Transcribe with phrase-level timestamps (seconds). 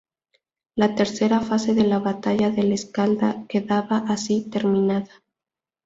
[0.75, 5.21] La tercera fase de la batalla del Escalda quedaba así terminada.